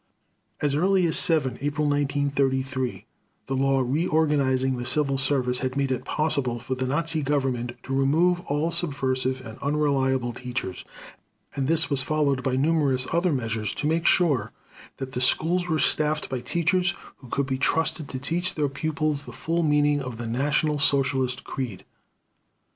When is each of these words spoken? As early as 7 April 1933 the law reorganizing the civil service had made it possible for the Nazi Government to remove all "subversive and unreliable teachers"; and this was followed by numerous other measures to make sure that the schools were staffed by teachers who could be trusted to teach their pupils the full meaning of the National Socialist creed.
As 0.63 0.73
early 0.73 1.05
as 1.05 1.15
7 1.15 1.59
April 1.61 1.87
1933 1.87 3.05
the 3.45 3.55
law 3.55 3.81
reorganizing 3.81 4.75
the 4.77 4.85
civil 4.87 5.19
service 5.19 5.59
had 5.59 5.77
made 5.77 5.91
it 5.91 6.05
possible 6.05 6.57
for 6.57 6.73
the 6.73 6.87
Nazi 6.87 7.21
Government 7.21 7.73
to 7.83 7.93
remove 7.93 8.39
all 8.47 8.71
"subversive 8.71 9.45
and 9.45 9.59
unreliable 9.59 10.33
teachers"; 10.33 10.83
and 11.55 11.67
this 11.67 11.91
was 11.91 12.01
followed 12.01 12.41
by 12.41 12.55
numerous 12.55 13.05
other 13.13 13.31
measures 13.31 13.75
to 13.75 13.85
make 13.85 14.07
sure 14.07 14.51
that 14.97 15.11
the 15.11 15.21
schools 15.21 15.67
were 15.67 15.77
staffed 15.77 16.29
by 16.29 16.39
teachers 16.41 16.95
who 17.17 17.27
could 17.29 17.45
be 17.45 17.59
trusted 17.59 18.09
to 18.09 18.17
teach 18.17 18.55
their 18.55 18.69
pupils 18.69 19.25
the 19.25 19.31
full 19.31 19.61
meaning 19.61 20.01
of 20.01 20.17
the 20.17 20.25
National 20.25 20.79
Socialist 20.79 21.43
creed. 21.43 21.85